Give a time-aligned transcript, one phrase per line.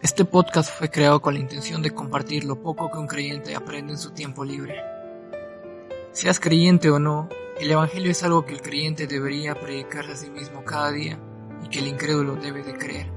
[0.00, 3.92] Este podcast fue creado con la intención de compartir lo poco que un creyente aprende
[3.92, 4.80] en su tiempo libre.
[6.12, 7.28] Seas creyente o no,
[7.58, 11.18] el Evangelio es algo que el creyente debería predicarse a sí mismo cada día
[11.64, 13.10] y que el incrédulo debe de creer.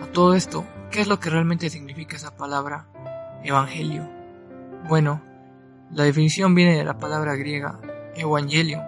[0.00, 2.86] A todo esto, ¿qué es lo que realmente significa esa palabra
[3.42, 4.08] Evangelio?
[4.88, 5.20] Bueno,
[5.90, 7.80] la definición viene de la palabra griega
[8.14, 8.84] Evangelion,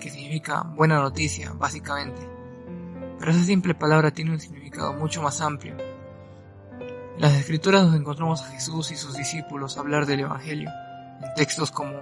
[0.00, 2.37] que significa buena noticia, básicamente.
[3.18, 5.76] Pero esa simple palabra tiene un significado mucho más amplio.
[5.78, 10.70] En las escrituras nos encontramos a Jesús y sus discípulos hablar del Evangelio,
[11.20, 12.00] en textos como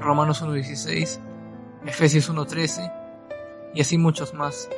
[0.00, 1.20] Romanos 1.16,
[1.86, 2.92] Efesios 1.13
[3.74, 4.68] y así muchos más,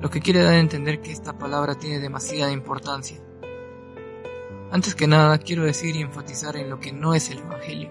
[0.00, 3.18] lo que quiere dar a entender que esta palabra tiene demasiada importancia.
[4.70, 7.90] Antes que nada, quiero decir y enfatizar en lo que no es el Evangelio.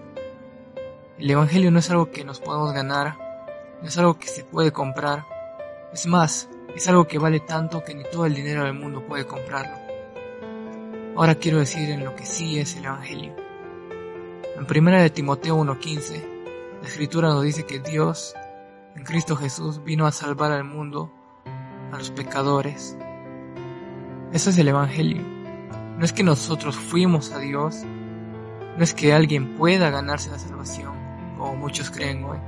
[1.18, 3.18] El Evangelio no es algo que nos podemos ganar,
[3.82, 5.26] no es algo que se puede comprar,
[5.92, 6.48] es más,
[6.78, 9.76] es algo que vale tanto que ni todo el dinero del mundo puede comprarlo.
[11.16, 13.34] Ahora quiero decir en lo que sí es el Evangelio.
[14.56, 16.22] En 1 de Timoteo 1.15,
[16.80, 18.32] la escritura nos dice que Dios,
[18.94, 21.12] en Cristo Jesús, vino a salvar al mundo,
[21.90, 22.96] a los pecadores.
[24.32, 25.22] Eso es el Evangelio.
[25.98, 27.82] No es que nosotros fuimos a Dios,
[28.76, 30.94] no es que alguien pueda ganarse la salvación,
[31.38, 32.38] como muchos creen hoy.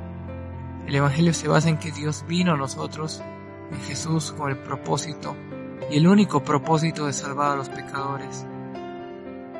[0.87, 3.25] El Evangelio se basa en que Dios vino a nosotros,
[3.71, 5.37] en Jesús, con el propósito,
[5.91, 8.47] y el único propósito de salvar a los pecadores.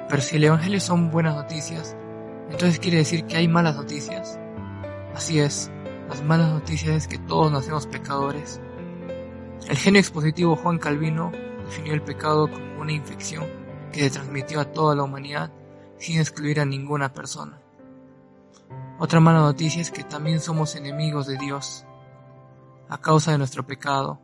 [0.09, 1.97] Pero si el Evangelio son buenas noticias,
[2.51, 4.39] entonces quiere decir que hay malas noticias.
[5.15, 5.71] Así es,
[6.09, 8.61] las malas noticias es que todos nacemos pecadores.
[9.69, 11.31] El genio expositivo Juan Calvino
[11.65, 13.47] definió el pecado como una infección
[13.93, 15.53] que se transmitió a toda la humanidad
[15.99, 17.61] sin excluir a ninguna persona.
[18.99, 21.87] Otra mala noticia es que también somos enemigos de Dios
[22.91, 24.21] a causa de nuestro pecado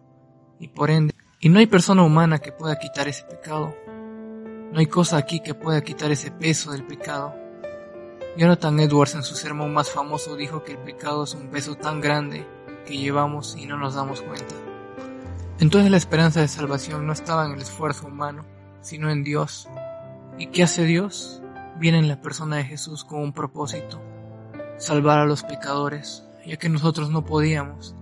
[0.59, 3.75] y por ende, y no hay persona humana que pueda quitar ese pecado.
[4.73, 7.35] No hay cosa aquí que pueda quitar ese peso del pecado.
[8.37, 12.01] Jonathan Edwards en su sermón más famoso dijo que el pecado es un peso tan
[12.01, 12.47] grande
[12.85, 14.55] que llevamos y no nos damos cuenta.
[15.59, 18.45] Entonces la esperanza de salvación no estaba en el esfuerzo humano,
[18.81, 19.69] sino en Dios.
[20.39, 21.43] ¿Y qué hace Dios?
[21.79, 24.01] Viene en la persona de Jesús con un propósito,
[24.77, 27.96] salvar a los pecadores, ya que nosotros no podíamos.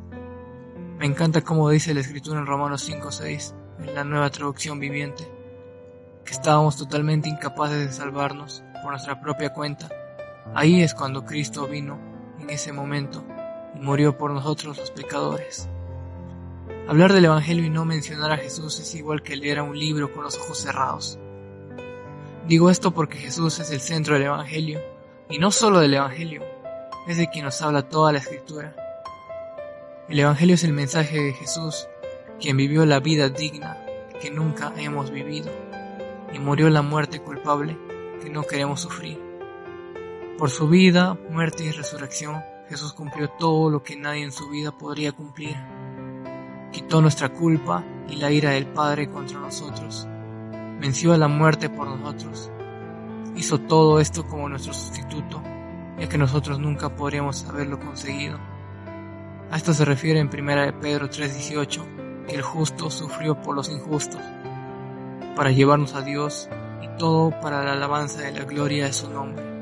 [1.04, 5.30] Me encanta como dice la escritura en Romanos 5.6, en la nueva traducción viviente,
[6.24, 9.90] que estábamos totalmente incapaces de salvarnos por nuestra propia cuenta
[10.54, 11.98] Ahí es cuando Cristo vino
[12.40, 13.22] en ese momento
[13.74, 15.68] y murió por nosotros los pecadores.
[16.88, 20.24] Hablar del Evangelio y no mencionar a Jesús es igual que leer un libro con
[20.24, 21.18] los ojos cerrados.
[22.48, 24.80] Digo esto porque Jesús es el centro del Evangelio,
[25.28, 26.42] y no solo del Evangelio,
[27.06, 28.74] es de quien nos habla toda la Escritura.
[30.06, 31.88] El Evangelio es el mensaje de Jesús,
[32.38, 33.78] quien vivió la vida digna
[34.20, 35.50] que nunca hemos vivido,
[36.30, 37.78] y murió la muerte culpable
[38.22, 39.18] que no queremos sufrir.
[40.36, 44.76] Por su vida, muerte y resurrección, Jesús cumplió todo lo que nadie en su vida
[44.76, 45.56] podría cumplir.
[46.70, 50.06] Quitó nuestra culpa y la ira del Padre contra nosotros.
[50.80, 52.50] Venció a la muerte por nosotros.
[53.36, 55.42] Hizo todo esto como nuestro sustituto,
[55.98, 58.38] ya que nosotros nunca podríamos haberlo conseguido.
[59.54, 61.86] A esto se refiere en 1 de Pedro 3:18,
[62.26, 64.20] que el justo sufrió por los injustos,
[65.36, 66.48] para llevarnos a Dios
[66.82, 69.54] y todo para la alabanza de la gloria de su nombre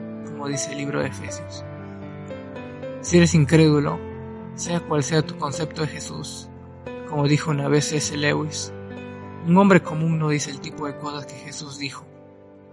[0.49, 1.65] dice el libro de Efesios.
[3.01, 3.99] Si eres incrédulo,
[4.55, 6.49] sea cual sea tu concepto de Jesús,
[7.09, 8.17] como dijo una vez S.
[8.17, 8.73] Lewis,
[9.47, 12.05] un hombre común no dice el tipo de cosas que Jesús dijo.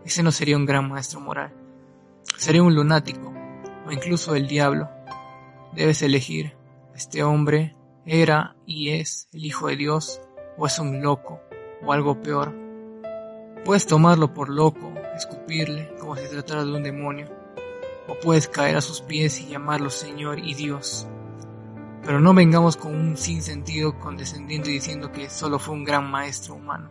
[0.06, 1.52] Ese no sería un gran maestro moral.
[2.38, 3.34] Sería un lunático,
[3.86, 4.90] o incluso el diablo.
[5.74, 6.56] Debes elegir,
[7.00, 10.20] este hombre era y es el Hijo de Dios,
[10.58, 11.40] o es un loco,
[11.82, 12.54] o algo peor.
[13.64, 17.30] Puedes tomarlo por loco, escupirle como si tratara de un demonio,
[18.06, 21.08] o puedes caer a sus pies y llamarlo Señor y Dios.
[22.04, 26.90] Pero no vengamos con un sinsentido condescendiente diciendo que solo fue un gran maestro humano.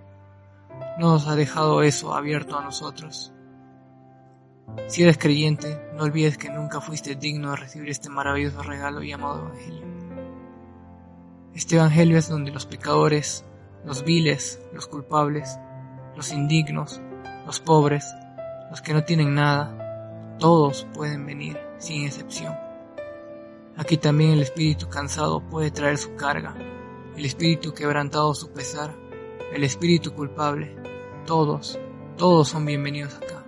[0.98, 3.34] No nos ha dejado eso abierto a nosotros.
[4.86, 9.40] Si eres creyente, no olvides que nunca fuiste digno de recibir este maravilloso regalo llamado
[9.40, 9.97] Evangelio.
[11.58, 13.44] Este Evangelio es donde los pecadores,
[13.84, 15.58] los viles, los culpables,
[16.14, 17.00] los indignos,
[17.46, 18.06] los pobres,
[18.70, 22.56] los que no tienen nada, todos pueden venir, sin excepción.
[23.76, 26.54] Aquí también el espíritu cansado puede traer su carga,
[27.16, 28.94] el espíritu quebrantado su pesar,
[29.52, 30.76] el espíritu culpable.
[31.26, 31.76] Todos,
[32.16, 33.42] todos son bienvenidos acá.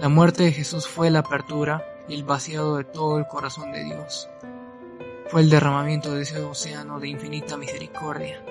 [0.00, 3.84] La muerte de Jesús fue la apertura y el vaciado de todo el corazón de
[3.84, 4.28] Dios.
[5.26, 8.44] Fue el derramamiento de ese océano de infinita misericordia.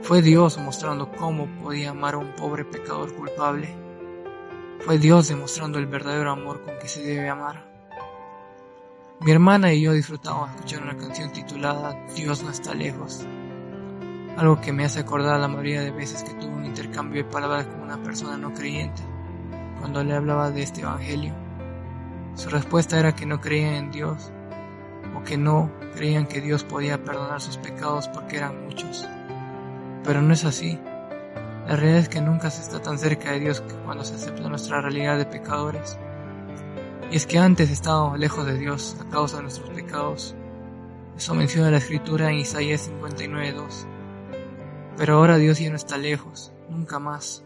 [0.00, 3.68] Fue Dios mostrando cómo podía amar a un pobre pecador culpable.
[4.80, 7.66] Fue Dios demostrando el verdadero amor con que se debe amar.
[9.20, 13.26] Mi hermana y yo disfrutamos escuchar una canción titulada Dios no está lejos,
[14.36, 17.66] algo que me hace acordar la mayoría de veces que tuve un intercambio de palabras
[17.66, 19.02] con una persona no creyente
[19.78, 21.34] cuando le hablaba de este evangelio.
[22.34, 24.32] Su respuesta era que no creían en Dios
[25.16, 29.08] o que no creían que Dios podía perdonar sus pecados porque eran muchos.
[30.04, 30.78] Pero no es así.
[31.66, 34.48] La realidad es que nunca se está tan cerca de Dios que cuando se acepta
[34.48, 35.98] nuestra realidad de pecadores.
[37.10, 40.36] Y es que antes estábamos lejos de Dios a causa de nuestros pecados.
[41.16, 43.86] Eso menciona la escritura en Isaías 59.2.
[44.96, 47.42] Pero ahora Dios ya no está lejos, nunca más.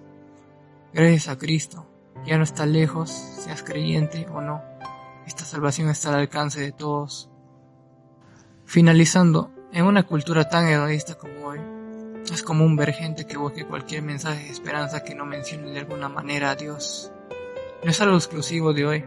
[0.93, 1.87] Gracias a Cristo,
[2.27, 4.63] ya no está lejos, seas creyente o no.
[5.27, 7.30] Esta salvación está al alcance de todos.
[8.71, 11.59] Finalizando, en una cultura tan egoísta como hoy,
[12.33, 16.09] es común ver gente que busque cualquier mensaje de esperanza que no mencione de alguna
[16.09, 17.11] manera a Dios.
[17.83, 19.05] No es algo exclusivo de hoy.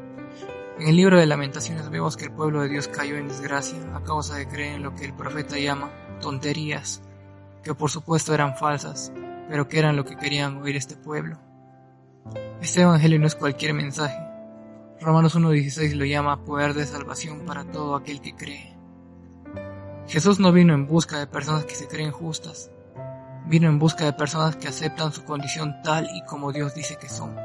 [0.79, 4.03] En el libro de lamentaciones vemos que el pueblo de Dios cayó en desgracia a
[4.03, 7.01] causa de creer en lo que el profeta llama tonterías,
[7.63, 9.13] que por supuesto eran falsas,
[9.47, 11.39] pero que eran lo que querían oír este pueblo.
[12.59, 14.19] Este evangelio no es cualquier mensaje.
[14.99, 18.72] Romanos 1.16 lo llama poder de salvación para todo aquel que cree.
[20.13, 22.69] Jesús no vino en busca de personas que se creen justas,
[23.47, 27.09] vino en busca de personas que aceptan su condición tal y como Dios dice que
[27.09, 27.35] son,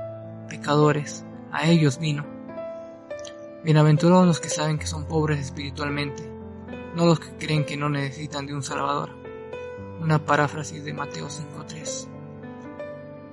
[0.50, 2.26] pecadores, a ellos vino.
[3.64, 6.30] Bienaventurados los que saben que son pobres espiritualmente,
[6.94, 9.12] no los que creen que no necesitan de un Salvador.
[10.02, 12.06] Una paráfrasis de Mateo 5.3.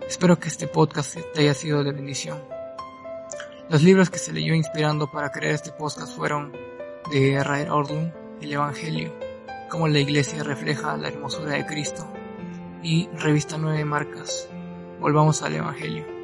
[0.07, 2.41] Espero que este podcast te haya sido de bendición.
[3.67, 6.53] Los libros que se leyó inspirando para crear este podcast fueron
[7.11, 9.25] de Raer Ordun, El Evangelio,
[9.69, 12.07] cómo la iglesia refleja la hermosura de Cristo,
[12.81, 14.47] y Revista Nueve Marcas,
[15.00, 16.14] Volvamos al Evangelio.